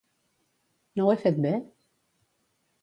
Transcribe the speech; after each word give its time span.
No 1.01 1.05
ho 1.05 1.11
he 1.17 1.21
fet 1.27 1.39
bé? 1.47 1.55